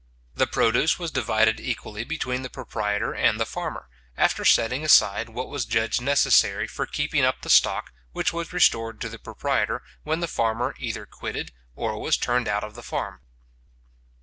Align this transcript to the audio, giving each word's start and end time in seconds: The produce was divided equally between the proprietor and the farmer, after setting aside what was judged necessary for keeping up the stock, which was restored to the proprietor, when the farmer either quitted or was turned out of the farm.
The 0.33 0.47
produce 0.47 0.97
was 0.97 1.11
divided 1.11 1.59
equally 1.59 2.03
between 2.03 2.41
the 2.41 2.49
proprietor 2.49 3.13
and 3.13 3.39
the 3.39 3.45
farmer, 3.45 3.87
after 4.17 4.43
setting 4.43 4.83
aside 4.83 5.29
what 5.29 5.47
was 5.47 5.63
judged 5.63 6.01
necessary 6.01 6.67
for 6.67 6.87
keeping 6.87 7.23
up 7.23 7.41
the 7.43 7.51
stock, 7.51 7.93
which 8.11 8.33
was 8.33 8.51
restored 8.51 8.99
to 9.01 9.09
the 9.09 9.19
proprietor, 9.19 9.83
when 10.01 10.19
the 10.19 10.27
farmer 10.27 10.73
either 10.79 11.05
quitted 11.05 11.51
or 11.75 11.99
was 12.01 12.17
turned 12.17 12.47
out 12.47 12.63
of 12.63 12.73
the 12.73 12.81
farm. 12.81 13.21